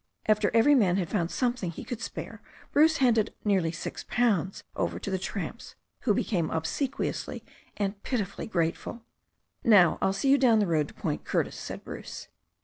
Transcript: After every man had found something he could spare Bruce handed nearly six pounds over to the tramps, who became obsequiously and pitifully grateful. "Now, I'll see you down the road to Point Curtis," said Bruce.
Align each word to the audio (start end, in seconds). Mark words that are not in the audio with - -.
After 0.25 0.49
every 0.55 0.73
man 0.73 0.95
had 0.97 1.09
found 1.11 1.29
something 1.29 1.69
he 1.69 1.83
could 1.83 2.01
spare 2.01 2.41
Bruce 2.71 2.97
handed 2.97 3.35
nearly 3.45 3.71
six 3.71 4.03
pounds 4.03 4.63
over 4.75 4.97
to 4.97 5.11
the 5.11 5.19
tramps, 5.19 5.75
who 5.99 6.15
became 6.15 6.49
obsequiously 6.49 7.45
and 7.77 8.01
pitifully 8.01 8.47
grateful. 8.47 9.03
"Now, 9.63 9.99
I'll 10.01 10.11
see 10.11 10.29
you 10.31 10.39
down 10.39 10.57
the 10.57 10.65
road 10.65 10.87
to 10.87 10.93
Point 10.95 11.23
Curtis," 11.23 11.55
said 11.55 11.83
Bruce. 11.83 12.29